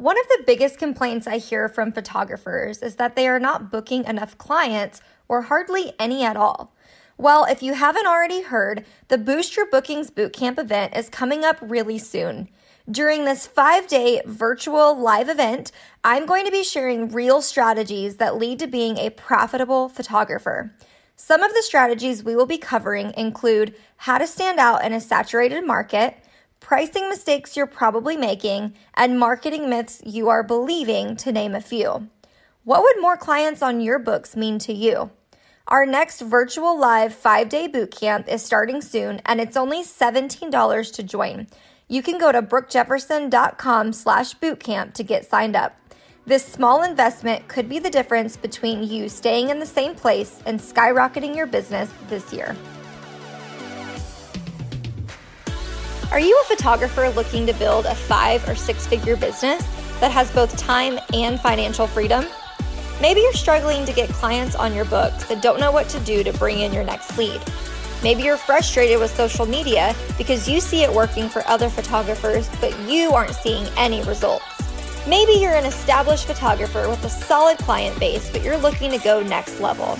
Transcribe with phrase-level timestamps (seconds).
[0.00, 4.06] One of the biggest complaints I hear from photographers is that they are not booking
[4.06, 6.72] enough clients or hardly any at all.
[7.18, 11.58] Well, if you haven't already heard, the Boost Your Bookings Bootcamp event is coming up
[11.60, 12.48] really soon.
[12.90, 15.70] During this five day virtual live event,
[16.02, 20.74] I'm going to be sharing real strategies that lead to being a profitable photographer.
[21.14, 25.00] Some of the strategies we will be covering include how to stand out in a
[25.02, 26.16] saturated market
[26.60, 32.08] pricing mistakes you're probably making, and marketing myths you are believing, to name a few.
[32.64, 35.10] What would more clients on your books mean to you?
[35.66, 41.02] Our next virtual live five day bootcamp is starting soon, and it's only $17 to
[41.02, 41.46] join.
[41.88, 45.76] You can go to brookejefferson.com slash bootcamp to get signed up.
[46.26, 50.60] This small investment could be the difference between you staying in the same place and
[50.60, 52.54] skyrocketing your business this year.
[56.10, 59.62] Are you a photographer looking to build a five or six figure business
[60.00, 62.24] that has both time and financial freedom?
[63.00, 66.24] Maybe you're struggling to get clients on your books that don't know what to do
[66.24, 67.40] to bring in your next lead.
[68.02, 72.76] Maybe you're frustrated with social media because you see it working for other photographers, but
[72.88, 74.44] you aren't seeing any results.
[75.06, 79.22] Maybe you're an established photographer with a solid client base, but you're looking to go
[79.22, 79.96] next level.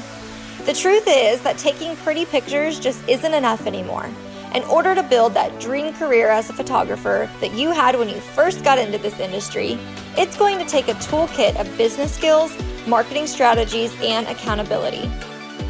[0.66, 4.10] The truth is that taking pretty pictures just isn't enough anymore
[4.54, 8.16] in order to build that dream career as a photographer that you had when you
[8.16, 9.78] first got into this industry,
[10.16, 12.52] it's going to take a toolkit of business skills,
[12.86, 15.06] marketing strategies, and accountability.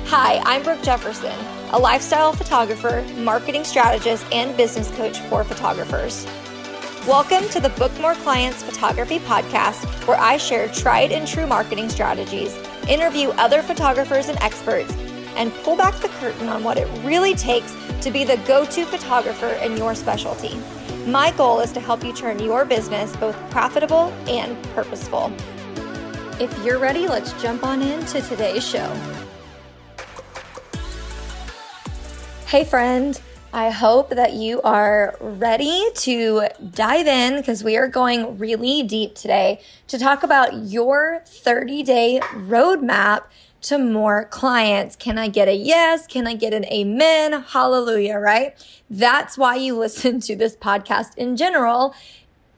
[0.06, 1.38] Hi, I'm Brooke Jefferson,
[1.72, 6.26] a lifestyle photographer, marketing strategist, and business coach for photographers.
[7.06, 11.90] Welcome to the Book More Clients Photography Podcast, where I share tried and true marketing
[11.90, 12.56] strategies,
[12.88, 14.94] interview other photographers and experts,
[15.40, 18.84] and pull back the curtain on what it really takes to be the go to
[18.84, 20.60] photographer in your specialty.
[21.06, 25.32] My goal is to help you turn your business both profitable and purposeful.
[26.38, 28.94] If you're ready, let's jump on into today's show.
[32.46, 33.18] Hey, friend.
[33.52, 39.16] I hope that you are ready to dive in because we are going really deep
[39.16, 43.22] today to talk about your 30 day roadmap
[43.62, 44.96] to more clients.
[44.96, 46.06] Can I get a yes?
[46.06, 47.42] Can I get an amen?
[47.42, 48.54] Hallelujah, right?
[48.88, 51.94] That's why you listen to this podcast in general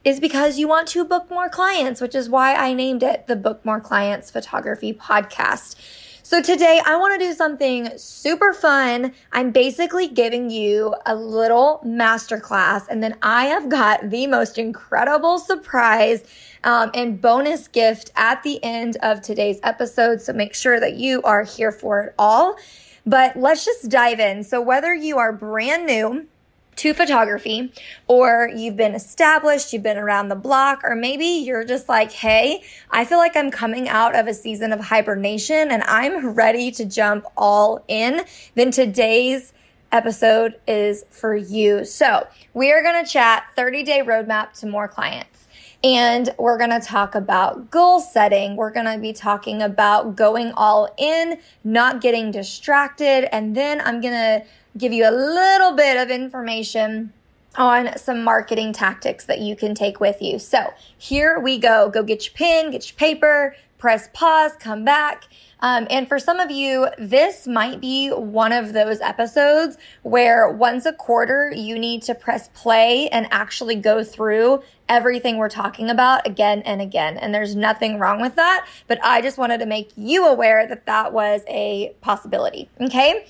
[0.05, 3.37] is because you want to book more clients, which is why I named it the
[3.37, 5.77] Book More Clients Photography Podcast.
[6.25, 9.13] So today I want to do something super fun.
[9.33, 15.41] I'm basically giving you a little masterclass and then I have got the most incredible
[15.41, 16.23] surprise
[16.63, 20.21] um, and bonus gift at the end of today's episode.
[20.21, 22.57] So make sure that you are here for it all.
[23.05, 24.45] But let's just dive in.
[24.45, 26.29] So whether you are brand new,
[26.77, 27.73] to photography,
[28.07, 32.63] or you've been established, you've been around the block, or maybe you're just like, hey,
[32.91, 36.85] I feel like I'm coming out of a season of hibernation and I'm ready to
[36.85, 38.23] jump all in,
[38.55, 39.53] then today's
[39.93, 41.85] episode is for you.
[41.85, 45.47] So we are going to chat 30 day roadmap to more clients.
[45.85, 48.55] And we're going to talk about goal setting.
[48.55, 53.29] We're going to be talking about going all in, not getting distracted.
[53.35, 54.47] And then I'm going to
[54.77, 57.13] give you a little bit of information
[57.57, 60.39] on some marketing tactics that you can take with you.
[60.39, 61.91] So here we go.
[61.91, 65.25] Go get your pen, get your paper, press pause, come back.
[65.61, 70.87] Um, and for some of you, this might be one of those episodes where once
[70.87, 76.27] a quarter you need to press play and actually go through everything we're talking about
[76.27, 77.17] again and again.
[77.17, 80.87] And there's nothing wrong with that, but I just wanted to make you aware that
[80.87, 82.69] that was a possibility.
[82.81, 83.27] Okay.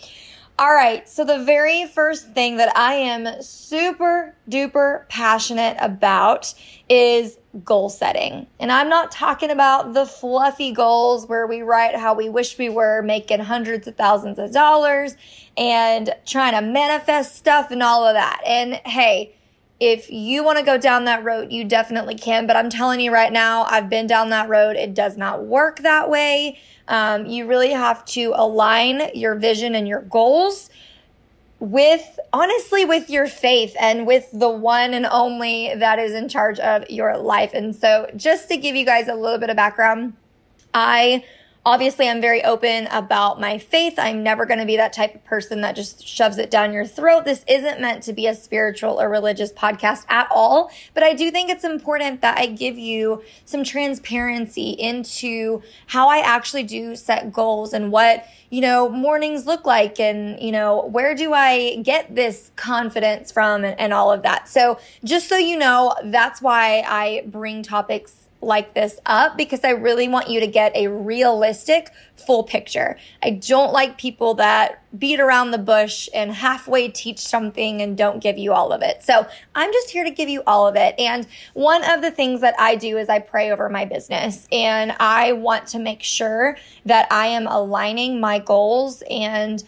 [0.58, 1.08] All right.
[1.08, 6.54] So the very first thing that I am super duper passionate about
[6.88, 8.46] is goal setting.
[8.60, 12.68] And I'm not talking about the fluffy goals where we write how we wish we
[12.68, 15.16] were making hundreds of thousands of dollars
[15.56, 18.41] and trying to manifest stuff and all of that.
[18.46, 19.34] And hey,
[19.82, 22.47] if you want to go down that road, you definitely can.
[22.47, 24.77] But I'm telling you right now, I've been down that road.
[24.77, 26.60] It does not work that way.
[26.86, 30.71] Um, you really have to align your vision and your goals
[31.59, 36.60] with honestly with your faith and with the one and only that is in charge
[36.60, 37.53] of your life.
[37.53, 40.12] And so just to give you guys a little bit of background,
[40.72, 41.24] I
[41.64, 43.94] Obviously, I'm very open about my faith.
[43.97, 46.84] I'm never going to be that type of person that just shoves it down your
[46.84, 47.24] throat.
[47.24, 51.30] This isn't meant to be a spiritual or religious podcast at all, but I do
[51.30, 57.32] think it's important that I give you some transparency into how I actually do set
[57.32, 62.12] goals and what, you know, mornings look like and, you know, where do I get
[62.12, 64.48] this confidence from and, and all of that.
[64.48, 69.71] So just so you know, that's why I bring topics like this up because I
[69.71, 72.97] really want you to get a realistic full picture.
[73.22, 78.22] I don't like people that beat around the bush and halfway teach something and don't
[78.22, 79.03] give you all of it.
[79.03, 80.94] So I'm just here to give you all of it.
[80.98, 84.94] And one of the things that I do is I pray over my business and
[84.98, 89.62] I want to make sure that I am aligning my goals and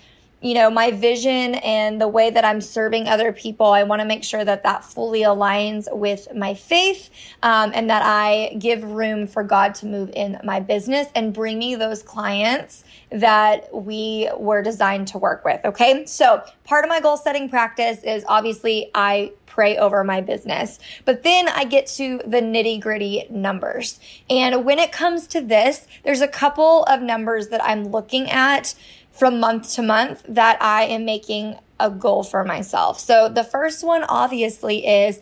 [0.45, 4.07] you know, my vision and the way that I'm serving other people, I want to
[4.07, 7.09] make sure that that fully aligns with my faith
[7.43, 11.59] um, and that I give room for God to move in my business and bring
[11.59, 15.65] me those clients that we were designed to work with.
[15.65, 16.05] Okay.
[16.05, 20.79] So part of my goal setting practice is obviously I pray over my business.
[21.07, 24.01] But then I get to the nitty gritty numbers.
[24.29, 28.75] And when it comes to this, there's a couple of numbers that I'm looking at
[29.15, 32.99] from month to month that I am making a goal for myself.
[32.99, 35.21] So the first one obviously is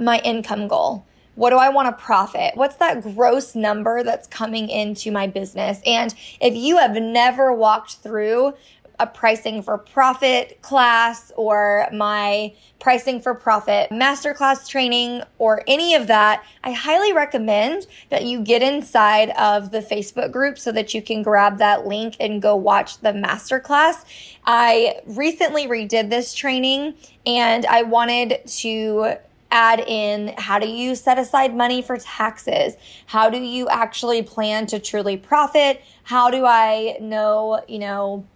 [0.00, 1.06] my income goal.
[1.36, 2.56] What do I want to profit?
[2.56, 5.80] What's that gross number that's coming into my business?
[5.84, 8.54] And if you have never walked through
[8.98, 16.06] a pricing for profit class or my pricing for profit masterclass training or any of
[16.06, 21.02] that, I highly recommend that you get inside of the Facebook group so that you
[21.02, 24.04] can grab that link and go watch the masterclass.
[24.44, 26.94] I recently redid this training
[27.26, 29.16] and I wanted to
[29.54, 32.76] add in how do you set aside money for taxes?
[33.06, 35.80] How do you actually plan to truly profit?
[36.02, 38.26] How do I know, you know,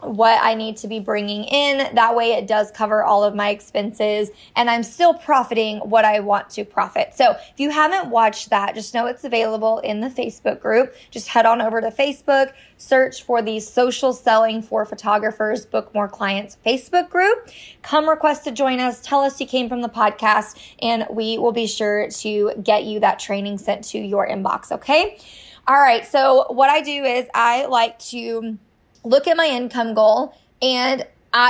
[0.00, 1.94] what I need to be bringing in.
[1.94, 6.20] That way it does cover all of my expenses and I'm still profiting what I
[6.20, 7.14] want to profit.
[7.14, 10.94] So if you haven't watched that, just know it's available in the Facebook group.
[11.10, 16.08] Just head on over to Facebook, search for the social selling for photographers, book more
[16.08, 17.50] clients Facebook group.
[17.82, 19.00] Come request to join us.
[19.00, 23.00] Tell us you came from the podcast and we will be sure to get you
[23.00, 24.72] that training sent to your inbox.
[24.72, 25.18] Okay.
[25.66, 26.06] All right.
[26.06, 28.58] So what I do is I like to
[29.04, 31.06] look at my income goal and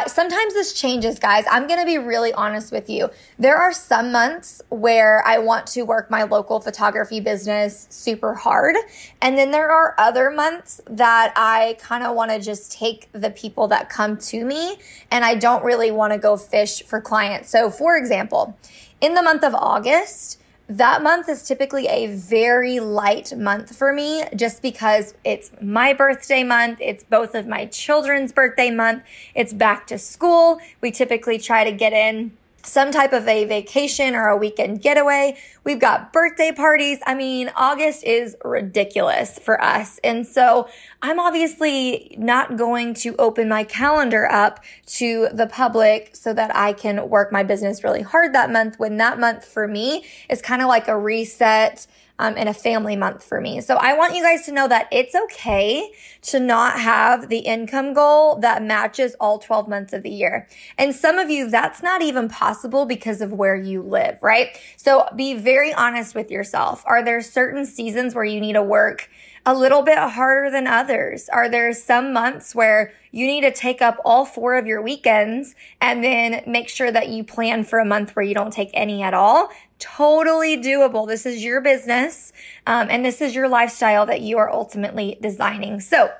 [0.07, 1.45] sometimes this changes, guys.
[1.51, 3.09] I'm going to be really honest with you.
[3.39, 8.77] There are some months where I want to work my local photography business super hard.
[9.23, 13.31] And then there are other months that I kind of want to just take the
[13.31, 14.77] people that come to me
[15.11, 17.51] and I don't really want to go fish for clients.
[17.51, 18.57] So, for example,
[19.01, 20.40] in the month of August,
[20.71, 26.45] that month is typically a very light month for me just because it's my birthday
[26.45, 26.79] month.
[26.81, 29.03] It's both of my children's birthday month.
[29.35, 30.61] It's back to school.
[30.81, 32.31] We typically try to get in
[32.63, 35.37] some type of a vacation or a weekend getaway.
[35.65, 36.99] We've got birthday parties.
[37.07, 39.99] I mean, August is ridiculous for us.
[40.05, 40.69] And so
[41.03, 46.73] I'm obviously not going to open my calendar up to the public so that I
[46.73, 50.63] can work my business really hard that month when that month for me is kind
[50.63, 51.87] of like a reset
[52.21, 53.63] um, and a family month for me.
[53.63, 55.91] So I want you guys to know that it's okay
[56.23, 60.47] to not have the income goal that matches all 12 months of the year.
[60.77, 64.49] And some of you, that's not even possible because of where you live, right?
[64.77, 66.85] So be very honest with yourself.
[66.87, 69.09] Are there certain seasons where you need to work
[69.47, 71.29] a little bit harder than others?
[71.29, 75.55] Are there some months where you need to take up all four of your weekends
[75.81, 79.03] and then make sure that you plan for a month where you don't take any
[79.03, 79.51] at all?
[79.81, 81.09] totally doable.
[81.09, 82.33] This is your business,
[82.67, 85.81] um, and this is your lifestyle that you are ultimately designing.
[85.81, 86.13] So,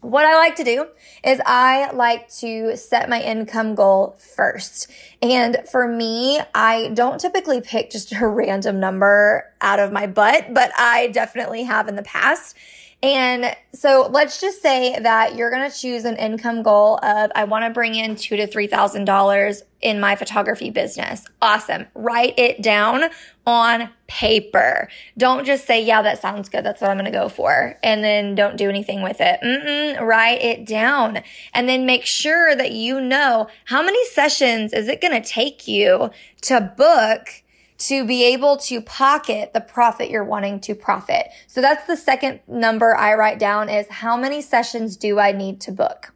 [0.00, 0.86] what I like to do
[1.22, 4.90] is I like to set my income goal first.
[5.20, 10.54] And for me, I don't typically pick just a random number out of my butt,
[10.54, 12.56] but I definitely have in the past.
[13.02, 17.44] And so let's just say that you're going to choose an income goal of, I
[17.44, 21.24] want to bring in two to $3,000 in my photography business.
[21.40, 21.86] Awesome.
[21.94, 23.04] Write it down
[23.46, 24.88] on paper.
[25.16, 26.62] Don't just say, yeah, that sounds good.
[26.62, 27.78] That's what I'm going to go for.
[27.82, 29.40] And then don't do anything with it.
[29.42, 31.22] Mm-mm, write it down
[31.54, 35.66] and then make sure that you know how many sessions is it going to take
[35.66, 36.10] you
[36.42, 37.42] to book
[37.80, 41.28] to be able to pocket the profit you're wanting to profit.
[41.46, 45.60] So that's the second number I write down is how many sessions do I need
[45.62, 46.12] to book?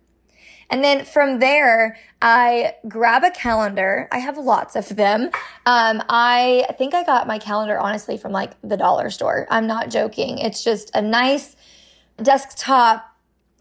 [0.70, 4.08] And then from there, I grab a calendar.
[4.12, 5.30] I have lots of them.
[5.66, 9.46] Um, I think I got my calendar honestly from like the dollar store.
[9.50, 10.38] I'm not joking.
[10.38, 11.56] It's just a nice
[12.22, 13.13] desktop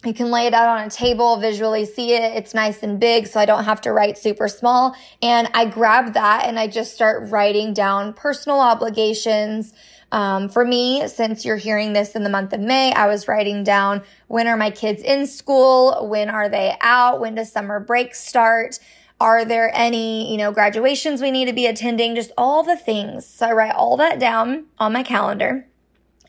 [0.06, 2.36] you can lay it out on a table, visually see it.
[2.36, 4.96] It's nice and big, so I don't have to write super small.
[5.22, 9.74] And I grab that and I just start writing down personal obligations.
[10.12, 13.64] Um, for me, since you're hearing this in the month of May, I was writing
[13.64, 16.08] down when are my kids in school?
[16.08, 17.20] When are they out?
[17.20, 18.78] When does summer break start?
[19.20, 22.14] Are there any, you know, graduations we need to be attending?
[22.14, 23.26] Just all the things.
[23.26, 25.68] So I write all that down on my calendar.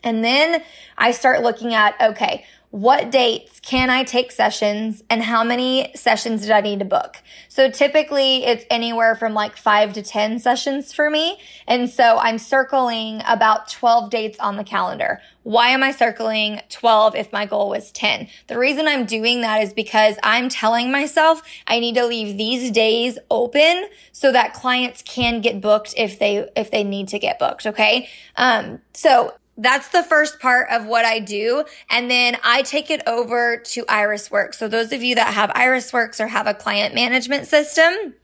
[0.05, 0.63] And then
[0.97, 2.45] I start looking at, okay,
[2.75, 7.23] what dates can I take sessions and how many sessions did I need to book?
[7.47, 11.39] So typically it's anywhere from like five to 10 sessions for me.
[11.69, 15.21] And so I'm circling about 12 dates on the calendar.
[15.43, 18.27] Why am I circling 12 if my goal was 10?
[18.47, 22.71] The reason I'm doing that is because I'm telling myself I need to leave these
[22.71, 27.39] days open so that clients can get booked if they, if they need to get
[27.39, 27.65] booked.
[27.67, 28.09] Okay.
[28.35, 31.63] Um, so that's the first part of what I do.
[31.89, 34.55] And then I take it over to IrisWorks.
[34.55, 38.15] So those of you that have IrisWorks or have a client management system,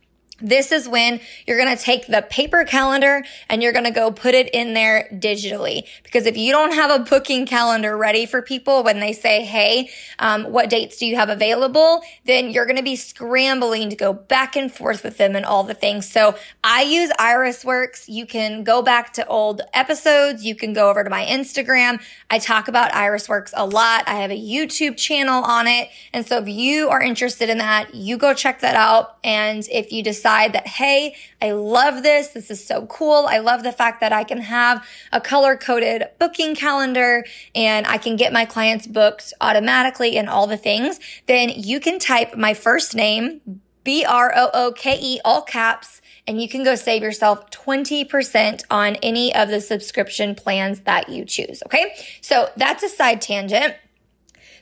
[0.41, 4.11] this is when you're going to take the paper calendar and you're going to go
[4.11, 5.87] put it in there digitally.
[6.03, 9.89] Because if you don't have a booking calendar ready for people when they say, Hey,
[10.19, 12.01] um, what dates do you have available?
[12.25, 15.63] Then you're going to be scrambling to go back and forth with them and all
[15.63, 16.09] the things.
[16.09, 18.05] So I use IrisWorks.
[18.07, 20.43] You can go back to old episodes.
[20.43, 22.01] You can go over to my Instagram.
[22.29, 24.03] I talk about IrisWorks a lot.
[24.07, 25.89] I have a YouTube channel on it.
[26.13, 29.17] And so if you are interested in that, you go check that out.
[29.23, 32.29] And if you decide decide that, hey, I love this.
[32.29, 33.25] This is so cool.
[33.27, 37.97] I love the fact that I can have a color coded booking calendar and I
[37.97, 40.99] can get my clients booked automatically and all the things.
[41.27, 43.41] Then you can type my first name,
[43.83, 48.63] B R O O K E, all caps, and you can go save yourself 20%
[48.69, 51.61] on any of the subscription plans that you choose.
[51.65, 51.93] Okay.
[52.21, 53.75] So that's a side tangent.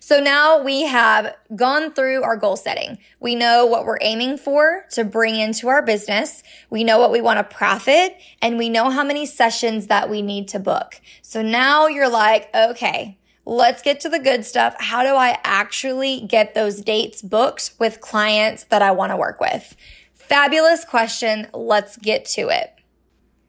[0.09, 2.97] So now we have gone through our goal setting.
[3.19, 6.41] We know what we're aiming for to bring into our business.
[6.71, 10.23] We know what we want to profit and we know how many sessions that we
[10.23, 10.99] need to book.
[11.21, 14.75] So now you're like, okay, let's get to the good stuff.
[14.79, 19.39] How do I actually get those dates booked with clients that I want to work
[19.39, 19.75] with?
[20.15, 21.45] Fabulous question.
[21.53, 22.78] Let's get to it.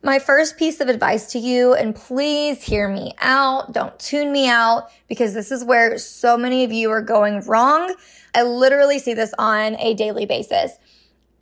[0.03, 3.75] My first piece of advice to you, and please hear me out.
[3.75, 7.95] Don't tune me out because this is where so many of you are going wrong.
[8.35, 10.79] I literally see this on a daily basis.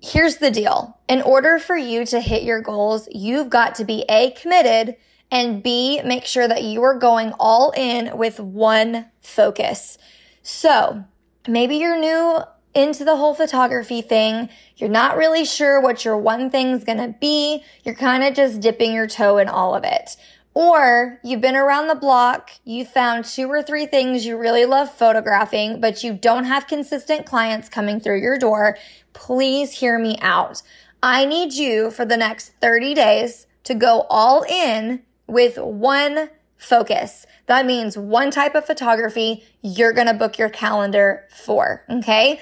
[0.02, 0.98] Here's the deal.
[1.08, 4.96] In order for you to hit your goals, you've got to be A, committed
[5.30, 9.98] and B, make sure that you are going all in with one focus.
[10.42, 11.04] So
[11.46, 12.40] maybe you're new
[12.74, 14.48] into the whole photography thing.
[14.76, 17.62] You're not really sure what your one thing's gonna be.
[17.84, 20.16] You're kind of just dipping your toe in all of it.
[20.54, 24.92] Or you've been around the block, you found two or three things you really love
[24.92, 28.76] photographing, but you don't have consistent clients coming through your door.
[29.12, 30.62] Please hear me out.
[31.02, 37.26] I need you for the next 30 days to go all in with one focus.
[37.46, 41.84] That means one type of photography you're going to book your calendar for.
[41.88, 42.40] Okay.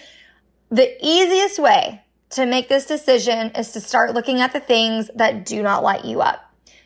[0.71, 5.47] The easiest way to make this decision is to start looking at the things that
[5.47, 6.43] do not light you up.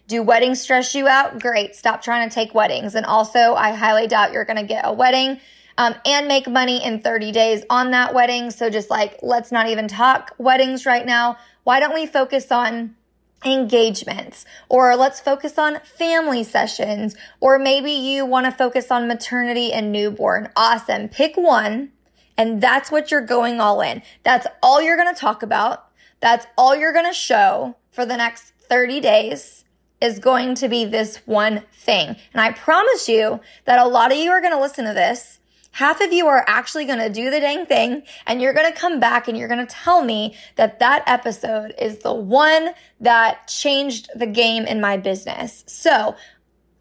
[0.07, 1.41] Do weddings stress you out?
[1.41, 1.77] Great.
[1.77, 2.95] Stop trying to take weddings.
[2.95, 5.41] And also, I highly doubt you're going to get a wedding
[5.79, 8.51] um, and make money in 30 days on that wedding.
[8.51, 11.39] So just like, let's not even talk weddings right now.
[11.63, 12.97] Why don't we focus on
[13.45, 19.73] engagements or let's focus on family sessions or maybe you want to focus on maternity
[19.73, 20.49] and newborn.
[20.57, 21.09] Awesome.
[21.09, 21.93] Pick one
[22.37, 24.03] and that's what you're going all in.
[24.23, 25.87] That's all you're going to talk about.
[26.21, 29.65] That's all you're going to show for the next 30 days
[30.01, 32.17] is going to be this one thing.
[32.33, 35.40] And I promise you that a lot of you are going to listen to this.
[35.73, 38.79] Half of you are actually going to do the dang thing and you're going to
[38.79, 43.47] come back and you're going to tell me that that episode is the one that
[43.47, 45.63] changed the game in my business.
[45.67, 46.17] So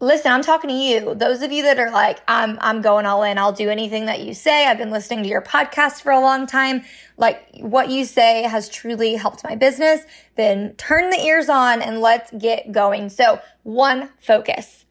[0.00, 1.14] listen, I'm talking to you.
[1.14, 3.38] Those of you that are like, I'm, I'm going all in.
[3.38, 4.66] I'll do anything that you say.
[4.66, 6.82] I've been listening to your podcast for a long time.
[7.16, 10.00] Like what you say has truly helped my business.
[10.36, 13.10] Then turn the ears on and let's get going.
[13.10, 14.84] So one focus.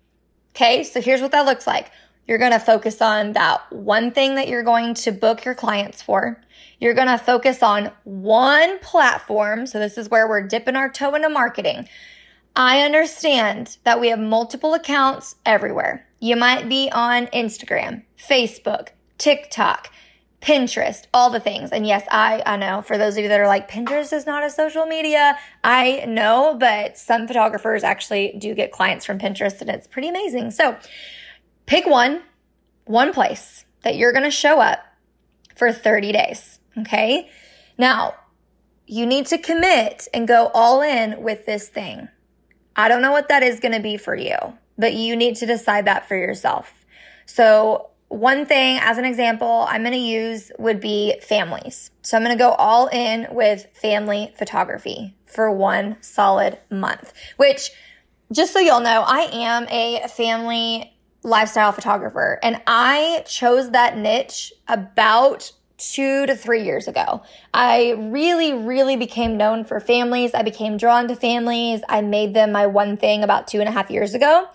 [0.56, 0.84] Okay.
[0.84, 1.92] So here's what that looks like.
[2.30, 6.04] You're going to focus on that one thing that you're going to book your clients
[6.04, 6.40] for.
[6.80, 9.66] You're going to focus on one platform.
[9.66, 11.90] So this is where we're dipping our toe into marketing.
[12.56, 16.06] I understand that we have multiple accounts everywhere.
[16.20, 19.90] You might be on Instagram, Facebook, TikTok,
[20.40, 21.72] Pinterest, all the things.
[21.72, 24.44] And yes, I, I know for those of you that are like, Pinterest is not
[24.44, 25.36] a social media.
[25.64, 30.52] I know, but some photographers actually do get clients from Pinterest and it's pretty amazing.
[30.52, 30.78] So
[31.70, 32.24] pick one,
[32.86, 34.84] one place that you're going to show up
[35.56, 36.60] for 30 days.
[36.80, 37.30] Okay.
[37.78, 38.16] Now
[38.88, 42.10] you need to commit and go all in with this thing.
[42.76, 44.36] I don't know what that is going to be for you,
[44.80, 46.74] but you need to decide that for yourself.
[47.28, 51.92] So one thing as an example I'm going to use would be families.
[52.02, 57.70] So I'm going to go all in with family photography for one solid month, which
[58.32, 62.40] just so y'all know, I am a family lifestyle photographer.
[62.42, 67.24] And I chose that niche about two to three years ago.
[67.54, 70.34] I really, really became known for families.
[70.34, 71.82] I became drawn to families.
[71.88, 74.48] I made them my one thing about two and a half years ago.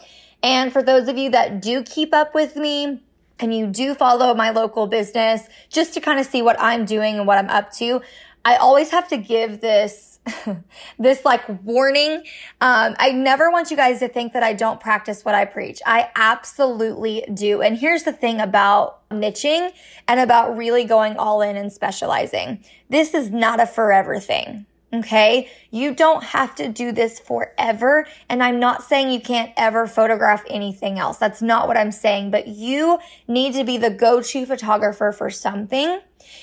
[0.43, 3.01] And for those of you that do keep up with me,
[3.41, 7.17] and you do follow my local business just to kind of see what I'm doing
[7.17, 8.01] and what I'm up to,
[8.45, 10.14] I always have to give this
[10.99, 12.25] this like warning.
[12.61, 15.81] Um, I never want you guys to think that I don't practice what I preach.
[15.87, 17.63] I absolutely do.
[17.63, 19.71] And here's the thing about niching
[20.09, 22.65] and about really going all in and specializing.
[22.89, 24.67] This is not a forever thing.
[24.93, 25.51] Okay.
[25.73, 28.07] You don't have to do this forever.
[28.29, 31.19] And I'm not saying you can't ever photograph anything else.
[31.19, 35.99] That's not what I'm saying, but you need to be the go-to photographer for something.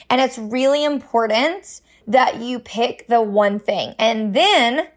[0.10, 3.96] And it's really important that you pick the one thing.
[3.98, 4.88] And then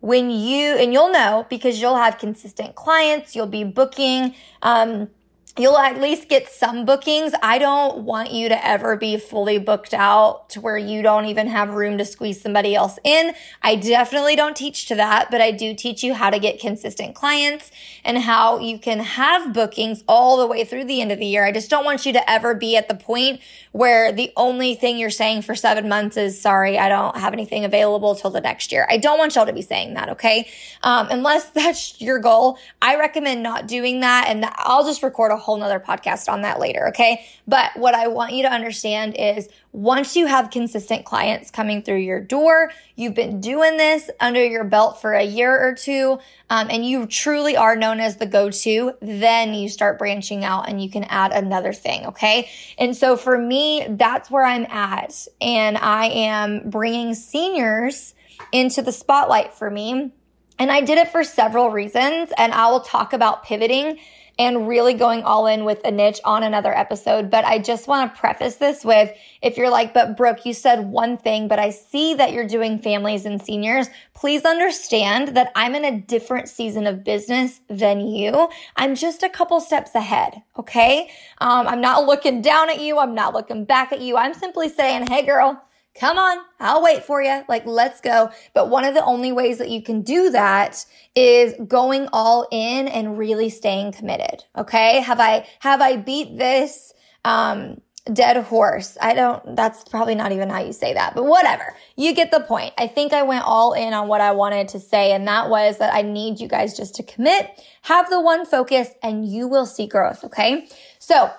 [0.00, 5.10] when you, and you'll know because you'll have consistent clients, you'll be booking, um,
[5.58, 7.32] you'll at least get some bookings.
[7.42, 11.48] I don't want you to ever be fully booked out to where you don't even
[11.48, 13.34] have room to squeeze somebody else in.
[13.62, 17.14] I definitely don't teach to that, but I do teach you how to get consistent
[17.14, 17.70] clients
[18.04, 21.44] and how you can have bookings all the way through the end of the year.
[21.44, 23.40] I just don't want you to ever be at the point
[23.72, 27.64] where the only thing you're saying for seven months is sorry, I don't have anything
[27.64, 28.86] available till the next year.
[28.88, 30.08] I don't want y'all to be saying that.
[30.10, 30.48] Okay.
[30.82, 34.26] Um, unless that's your goal, I recommend not doing that.
[34.28, 36.88] And I'll just record a whole nother podcast on that later.
[36.88, 37.26] Okay.
[37.46, 42.00] But what I want you to understand is once you have consistent clients coming through
[42.00, 46.18] your door, you've been doing this under your belt for a year or two,
[46.50, 50.82] um, and you truly are known as the go-to, then you start branching out and
[50.82, 52.04] you can add another thing.
[52.04, 52.50] Okay.
[52.76, 55.26] And so for me, that's where I'm at.
[55.40, 58.12] And I am bringing seniors
[58.52, 60.12] into the spotlight for me.
[60.58, 62.32] And I did it for several reasons.
[62.36, 63.98] And I will talk about pivoting
[64.38, 67.30] and really going all in with a niche on another episode.
[67.30, 69.12] But I just want to preface this with
[69.42, 72.78] if you're like, but Brooke, you said one thing, but I see that you're doing
[72.78, 73.88] families and seniors.
[74.14, 78.48] Please understand that I'm in a different season of business than you.
[78.76, 80.42] I'm just a couple steps ahead.
[80.58, 81.10] Okay.
[81.38, 82.98] Um, I'm not looking down at you.
[82.98, 84.16] I'm not looking back at you.
[84.16, 85.62] I'm simply saying, Hey girl,
[85.94, 87.42] come on, I'll wait for you.
[87.48, 88.30] Like, let's go.
[88.54, 92.88] But one of the only ways that you can do that is going all in
[92.88, 94.44] and really staying committed.
[94.56, 95.00] Okay.
[95.00, 96.92] Have I, have I beat this,
[97.24, 97.80] um,
[98.12, 98.96] dead horse?
[99.02, 101.74] I don't, that's probably not even how you say that, but whatever.
[101.96, 102.72] You get the point.
[102.78, 105.12] I think I went all in on what I wanted to say.
[105.12, 107.50] And that was that I need you guys just to commit,
[107.82, 110.24] have the one focus and you will see growth.
[110.24, 110.68] Okay.
[110.98, 111.30] So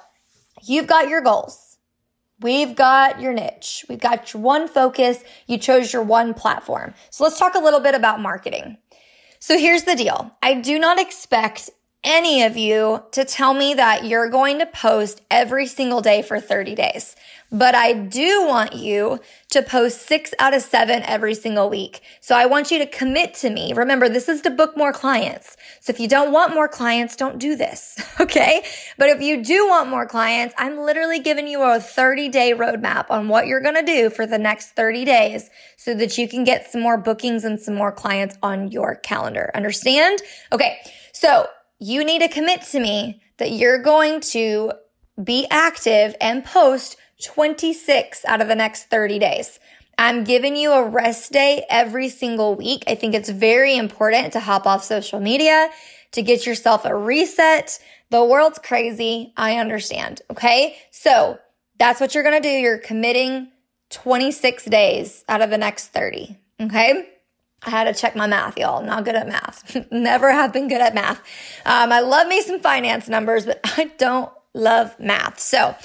[0.64, 1.69] you've got your goals.
[2.42, 3.86] We've got your niche.
[3.90, 5.24] We've got your one focus.
[5.48, 6.94] You chose your one platform.
[7.10, 8.78] So let's talk a little bit about marketing.
[9.40, 10.32] So here's the deal.
[10.42, 11.70] I do not expect
[12.04, 16.40] any of you to tell me that you're going to post every single day for
[16.40, 17.16] 30 days.
[17.52, 22.02] But I do want you to post six out of seven every single week.
[22.22, 23.74] So I want you to commit to me.
[23.74, 25.58] Remember, this is to book more clients.
[25.82, 27.98] So if you don't want more clients, don't do this.
[28.20, 28.66] Okay.
[28.98, 33.10] But if you do want more clients, I'm literally giving you a 30 day roadmap
[33.10, 36.44] on what you're going to do for the next 30 days so that you can
[36.44, 39.52] get some more bookings and some more clients on your calendar.
[39.56, 40.22] Understand?
[40.52, 40.80] Okay.
[41.14, 41.48] So
[41.80, 44.74] you need to commit to me that you're going to
[45.24, 49.60] be active and post 26 out of the next 30 days.
[50.00, 52.86] I'm giving you a rest day every single week.
[52.88, 55.70] I think it's very important to hop off social media,
[56.14, 57.78] to get yourself a reset.
[58.10, 59.34] The world's crazy.
[59.36, 60.22] I understand.
[60.32, 60.78] Okay.
[60.90, 61.38] So
[61.80, 62.56] that's what you're going to do.
[62.56, 63.52] You're committing
[63.90, 66.38] 26 days out of the next 30.
[66.62, 67.10] Okay.
[67.64, 68.82] I had to check my math, y'all.
[68.82, 69.76] Not good at math.
[69.92, 71.20] Never have been good at math.
[71.66, 75.40] Um, I love me some finance numbers, but I don't love math.
[75.40, 75.76] So, all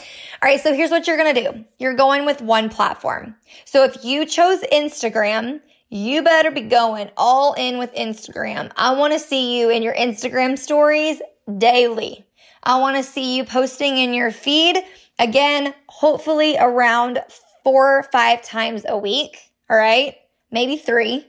[0.42, 0.61] right.
[0.61, 1.64] So here's what you're going to do.
[1.79, 3.37] You're going with one platform.
[3.64, 8.72] So if you chose Instagram, you better be going all in with Instagram.
[8.77, 11.20] I want to see you in your Instagram stories
[11.59, 12.24] daily.
[12.62, 14.79] I want to see you posting in your feed
[15.18, 17.20] again, hopefully around
[17.62, 19.37] four or five times a week.
[19.70, 20.16] All right.
[20.50, 21.27] Maybe three.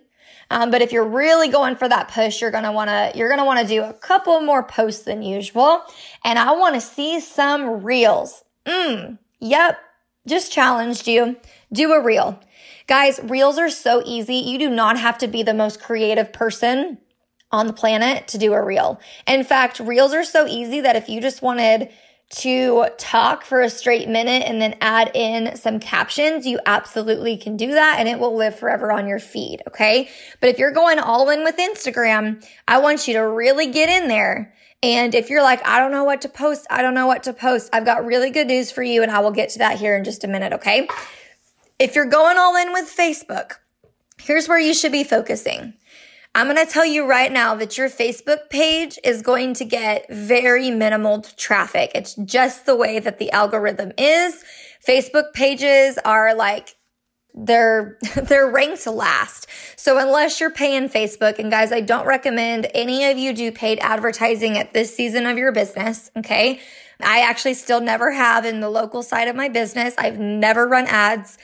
[0.49, 3.67] Um, but if you're really going for that push, you're gonna wanna you're gonna wanna
[3.67, 5.81] do a couple more posts than usual,
[6.23, 8.43] and I want to see some reels.
[8.65, 9.79] Mm, yep,
[10.27, 11.37] just challenged you.
[11.73, 12.39] Do a reel,
[12.87, 13.19] guys.
[13.23, 14.35] Reels are so easy.
[14.35, 16.99] You do not have to be the most creative person
[17.51, 18.99] on the planet to do a reel.
[19.27, 21.89] In fact, reels are so easy that if you just wanted
[22.31, 27.55] to talk for a straight minute and then add in some captions, you absolutely can
[27.55, 29.61] do that and it will live forever on your feed.
[29.67, 30.09] Okay.
[30.41, 34.07] But if you're going all in with Instagram, I want you to really get in
[34.07, 34.53] there
[34.85, 37.33] And if you're like, I don't know what to post, I don't know what to
[37.33, 39.95] post, I've got really good news for you, and I will get to that here
[39.97, 40.87] in just a minute, okay?
[41.79, 43.53] If you're going all in with Facebook,
[44.21, 45.73] here's where you should be focusing.
[46.35, 50.05] I'm going to tell you right now that your Facebook page is going to get
[50.09, 51.91] very minimal traffic.
[51.95, 54.43] It's just the way that the algorithm is.
[54.85, 56.75] Facebook pages are like
[57.33, 59.47] they're they're ranked last.
[59.77, 63.79] So unless you're paying Facebook and guys, I don't recommend any of you do paid
[63.79, 66.59] advertising at this season of your business, okay?
[67.01, 69.93] I actually still never have in the local side of my business.
[69.97, 71.37] I've never run ads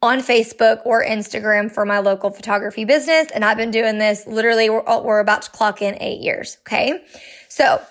[0.00, 3.28] on Facebook or Instagram for my local photography business.
[3.34, 6.58] And I've been doing this literally, we're, we're about to clock in eight years.
[6.62, 7.02] Okay.
[7.48, 7.82] So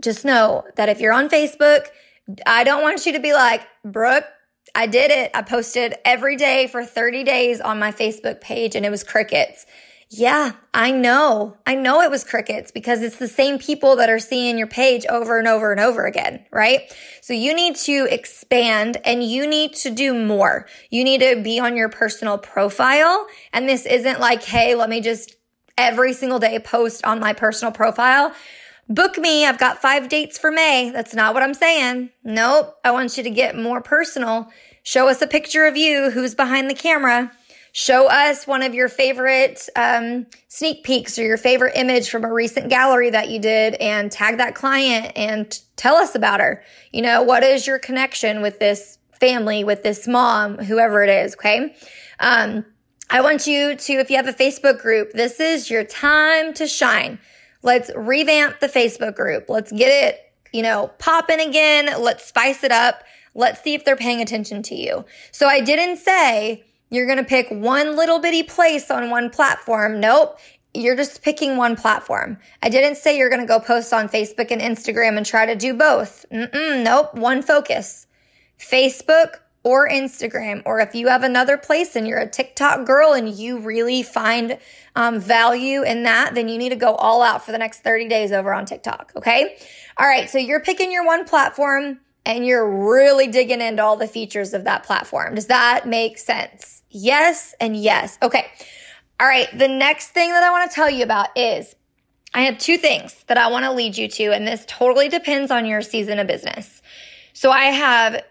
[0.00, 1.86] just know that if you're on Facebook,
[2.44, 4.24] I don't want you to be like, Brooke,
[4.74, 5.30] I did it.
[5.34, 9.64] I posted every day for 30 days on my Facebook page and it was crickets.
[10.08, 11.56] Yeah, I know.
[11.66, 15.04] I know it was crickets because it's the same people that are seeing your page
[15.06, 16.82] over and over and over again, right?
[17.22, 20.68] So you need to expand and you need to do more.
[20.90, 23.26] You need to be on your personal profile.
[23.52, 25.34] And this isn't like, hey, let me just
[25.76, 28.32] every single day post on my personal profile.
[28.88, 29.44] Book me.
[29.44, 30.90] I've got five dates for May.
[30.90, 32.10] That's not what I'm saying.
[32.22, 32.76] Nope.
[32.84, 34.52] I want you to get more personal.
[34.84, 36.12] Show us a picture of you.
[36.12, 37.32] Who's behind the camera?
[37.78, 42.32] Show us one of your favorite um, sneak peeks or your favorite image from a
[42.32, 46.64] recent gallery that you did and tag that client and t- tell us about her.
[46.90, 51.34] You know, what is your connection with this family, with this mom, whoever it is,
[51.34, 51.76] okay?
[52.18, 52.64] Um,
[53.10, 56.66] I want you to, if you have a Facebook group, this is your time to
[56.66, 57.18] shine.
[57.60, 59.50] Let's revamp the Facebook group.
[59.50, 61.90] Let's get it, you know, popping again.
[62.00, 63.04] Let's spice it up.
[63.34, 65.04] Let's see if they're paying attention to you.
[65.30, 70.00] So I didn't say, you're going to pick one little bitty place on one platform.
[70.00, 70.38] Nope.
[70.74, 72.38] You're just picking one platform.
[72.62, 75.56] I didn't say you're going to go post on Facebook and Instagram and try to
[75.56, 76.26] do both.
[76.30, 77.14] Mm-mm, nope.
[77.14, 78.06] One focus.
[78.58, 80.62] Facebook or Instagram.
[80.64, 84.58] Or if you have another place and you're a TikTok girl and you really find
[84.94, 88.06] um, value in that, then you need to go all out for the next 30
[88.06, 89.12] days over on TikTok.
[89.16, 89.56] Okay.
[89.96, 90.30] All right.
[90.30, 94.64] So you're picking your one platform and you're really digging into all the features of
[94.64, 95.36] that platform.
[95.36, 96.82] Does that make sense?
[96.90, 98.18] Yes and yes.
[98.20, 98.46] Okay.
[99.20, 99.48] All right.
[99.56, 101.74] The next thing that I want to tell you about is
[102.34, 105.50] I have two things that I want to lead you to, and this totally depends
[105.50, 106.82] on your season of business.
[107.32, 108.22] So I have,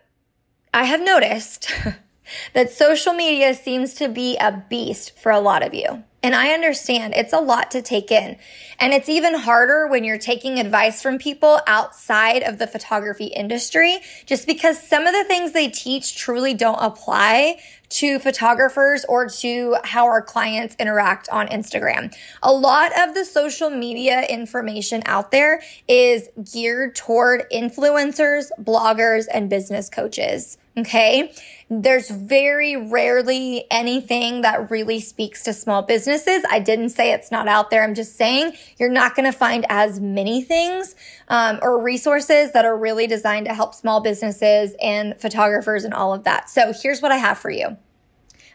[0.74, 1.74] I have noticed
[2.54, 6.04] that social media seems to be a beast for a lot of you.
[6.26, 8.38] And I understand it's a lot to take in.
[8.80, 14.00] And it's even harder when you're taking advice from people outside of the photography industry,
[14.26, 17.60] just because some of the things they teach truly don't apply
[17.90, 22.12] to photographers or to how our clients interact on Instagram.
[22.42, 29.48] A lot of the social media information out there is geared toward influencers, bloggers, and
[29.48, 30.58] business coaches.
[30.78, 31.34] Okay.
[31.70, 36.44] There's very rarely anything that really speaks to small businesses.
[36.50, 37.84] I didn't say it's not out there.
[37.84, 40.96] I'm just saying you're not going to find as many things
[41.30, 46.14] um, or resources that are really designed to help small businesses and photographers and all
[46.14, 46.50] of that.
[46.50, 47.78] So here's what I have for you.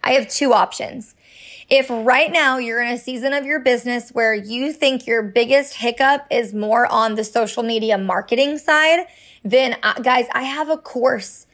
[0.04, 1.14] I have two options.
[1.70, 5.74] If right now you're in a season of your business where you think your biggest
[5.74, 9.06] hiccup is more on the social media marketing side,
[9.42, 11.46] then uh, guys, I have a course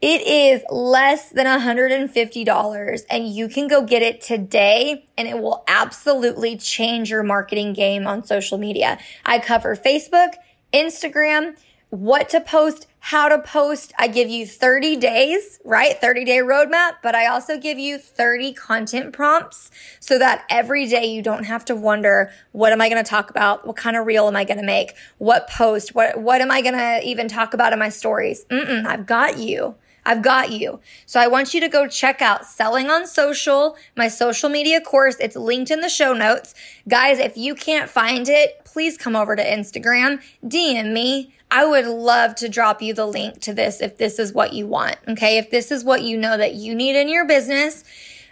[0.00, 5.64] it is less than $150 and you can go get it today and it will
[5.66, 8.98] absolutely change your marketing game on social media.
[9.26, 10.34] I cover Facebook,
[10.72, 11.56] Instagram,
[11.90, 13.92] what to post, how to post.
[13.98, 16.00] I give you 30 days, right?
[16.00, 21.06] 30 day roadmap, but I also give you 30 content prompts so that every day
[21.06, 23.66] you don't have to wonder, what am I going to talk about?
[23.66, 24.92] What kind of reel am I going to make?
[25.16, 25.94] What post?
[25.94, 28.44] What, what am I going to even talk about in my stories?
[28.44, 29.74] Mm-mm, I've got you.
[30.08, 30.80] I've got you.
[31.04, 35.16] So I want you to go check out Selling on Social, my social media course.
[35.20, 36.54] It's linked in the show notes.
[36.88, 41.34] Guys, if you can't find it, please come over to Instagram, DM me.
[41.50, 44.66] I would love to drop you the link to this if this is what you
[44.66, 44.96] want.
[45.06, 45.36] Okay.
[45.36, 47.84] If this is what you know that you need in your business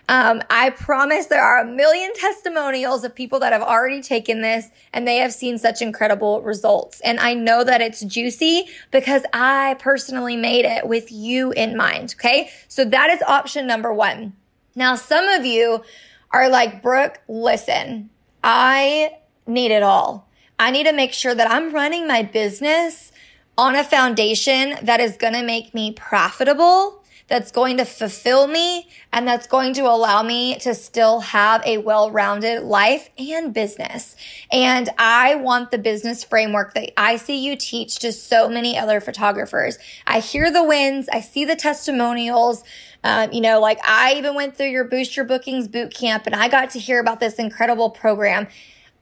[0.09, 4.69] um, I promise there are a million testimonials of people that have already taken this
[4.92, 7.01] and they have seen such incredible results.
[7.01, 12.14] And I know that it's juicy because I personally made it with you in mind.
[12.19, 12.51] Okay.
[12.69, 14.35] So that is option number one.
[14.77, 15.83] Now, some of you
[16.31, 18.11] are like, Brooke, listen,
[18.45, 19.16] I
[19.47, 20.29] need it all.
[20.59, 23.11] I need to make sure that I'm running my business
[23.59, 28.89] on a foundation that is going to make me profitable that's going to fulfill me
[29.12, 34.15] and that's going to allow me to still have a well-rounded life and business.
[34.53, 39.01] And I want the business framework that I see you teach to so many other
[39.01, 39.79] photographers.
[40.07, 41.09] I hear the wins.
[41.12, 42.62] I see the testimonials.
[43.03, 46.35] Um, you know, like I even went through your Boost Your Bookings boot camp and
[46.35, 48.49] I got to hear about this incredible program.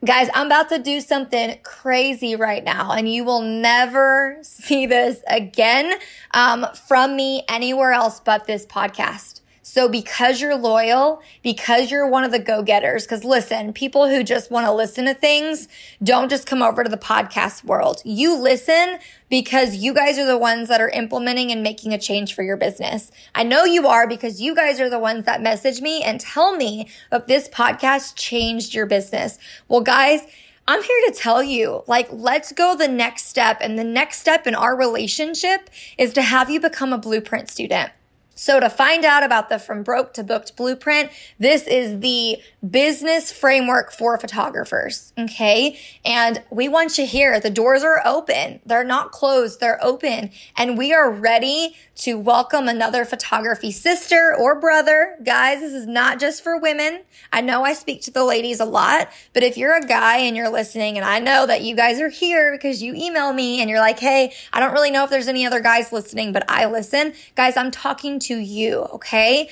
[0.04, 5.22] Guys, I'm about to do something crazy right now, and you will never see this
[5.28, 5.98] again
[6.34, 9.40] um, from me anywhere else but this podcast.
[9.66, 14.50] So because you're loyal, because you're one of the go-getters, because listen, people who just
[14.50, 15.68] want to listen to things
[16.02, 18.02] don't just come over to the podcast world.
[18.04, 18.98] You listen
[19.30, 22.58] because you guys are the ones that are implementing and making a change for your
[22.58, 23.10] business.
[23.34, 26.54] I know you are because you guys are the ones that message me and tell
[26.54, 29.38] me if this podcast changed your business.
[29.66, 30.20] Well, guys,
[30.68, 33.58] I'm here to tell you, like, let's go the next step.
[33.62, 37.92] And the next step in our relationship is to have you become a blueprint student.
[38.34, 42.38] So to find out about the From Broke to Booked Blueprint, this is the
[42.70, 45.12] business framework for photographers.
[45.18, 45.78] Okay.
[46.04, 47.38] And we want you here.
[47.40, 48.60] The doors are open.
[48.64, 49.60] They're not closed.
[49.60, 55.16] They're open and we are ready to welcome another photography sister or brother.
[55.24, 57.02] Guys, this is not just for women.
[57.32, 60.36] I know I speak to the ladies a lot, but if you're a guy and
[60.36, 63.68] you're listening and I know that you guys are here because you email me and
[63.68, 66.66] you're like, Hey, I don't really know if there's any other guys listening, but I
[66.66, 67.14] listen.
[67.34, 68.80] Guys, I'm talking to you.
[68.94, 69.50] Okay.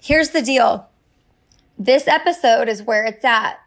[0.00, 0.88] Here's the deal.
[1.80, 3.60] This episode is where it's at.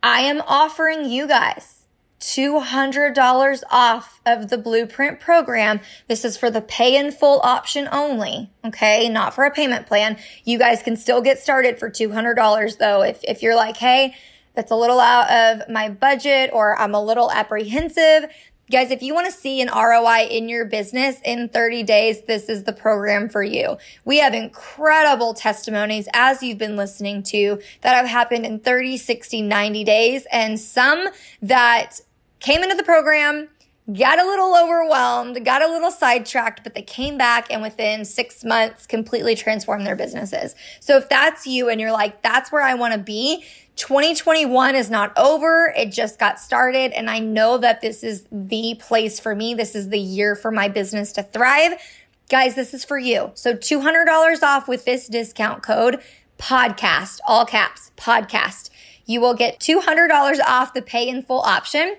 [0.00, 1.86] I am offering you guys
[2.20, 5.80] $200 off of the blueprint program.
[6.06, 8.48] This is for the pay in full option only.
[8.64, 9.08] Okay.
[9.08, 10.18] Not for a payment plan.
[10.44, 13.02] You guys can still get started for $200 though.
[13.02, 14.14] If, if you're like, Hey,
[14.54, 18.30] that's a little out of my budget or I'm a little apprehensive.
[18.70, 22.50] Guys, if you want to see an ROI in your business in 30 days, this
[22.50, 23.78] is the program for you.
[24.04, 29.40] We have incredible testimonies as you've been listening to that have happened in 30, 60,
[29.40, 31.08] 90 days and some
[31.40, 32.00] that
[32.40, 33.48] came into the program,
[33.90, 38.44] got a little overwhelmed, got a little sidetracked, but they came back and within six
[38.44, 40.54] months completely transformed their businesses.
[40.80, 43.46] So if that's you and you're like, that's where I want to be,
[43.78, 45.72] 2021 is not over.
[45.76, 46.92] It just got started.
[46.92, 49.54] And I know that this is the place for me.
[49.54, 51.80] This is the year for my business to thrive.
[52.28, 53.30] Guys, this is for you.
[53.34, 56.00] So $200 off with this discount code
[56.38, 58.70] podcast, all caps, podcast.
[59.06, 61.96] You will get $200 off the pay in full option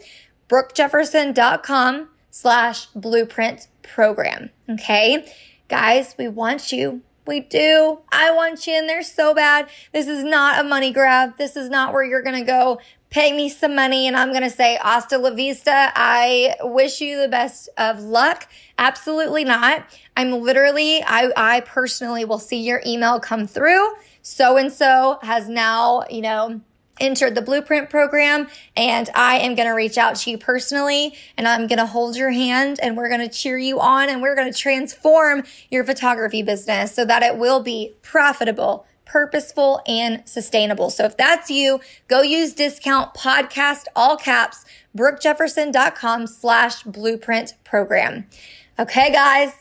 [0.50, 4.50] brookejefferson.com slash blueprint program.
[4.70, 5.32] Okay.
[5.68, 7.02] Guys, we want you.
[7.30, 8.00] We do.
[8.12, 9.70] I want you in there so bad.
[9.94, 11.38] This is not a money grab.
[11.38, 12.80] This is not where you're going to go
[13.12, 15.92] pay me some money and I'm going to say hasta la vista.
[15.96, 18.48] I wish you the best of luck.
[18.80, 19.86] Absolutely not.
[20.18, 23.94] I'm literally, I, I personally will see your email come through.
[24.24, 26.62] So and so has now, you know,
[27.00, 31.48] entered the blueprint program and I am going to reach out to you personally and
[31.48, 34.36] I'm going to hold your hand and we're going to cheer you on and we're
[34.36, 40.90] going to transform your photography business so that it will be profitable, purposeful and sustainable.
[40.90, 44.66] So if that's you, go use discount podcast all caps
[44.98, 48.28] brookejefferson.com slash blueprint program.
[48.80, 49.54] Okay, guys.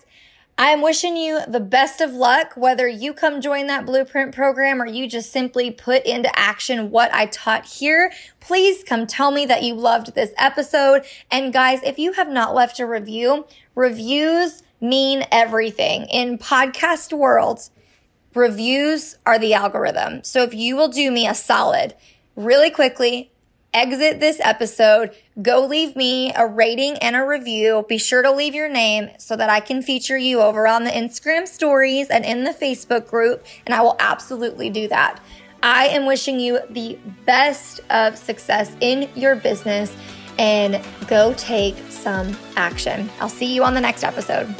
[0.61, 4.83] I am wishing you the best of luck, whether you come join that blueprint program
[4.83, 8.11] or you just simply put into action what I taught here.
[8.40, 11.05] Please come tell me that you loved this episode.
[11.31, 17.61] And guys, if you have not left a review, reviews mean everything in podcast world.
[18.35, 20.25] Reviews are the algorithm.
[20.25, 21.94] So if you will do me a solid
[22.35, 23.31] really quickly,
[23.74, 27.85] exit this episode, go leave me a rating and a review.
[27.88, 30.90] Be sure to leave your name so that I can feature you over on the
[30.90, 35.20] Instagram stories and in the Facebook group, and I will absolutely do that.
[35.62, 39.94] I am wishing you the best of success in your business
[40.38, 43.11] and go take some action.
[43.20, 44.54] I'll see you on the next episode.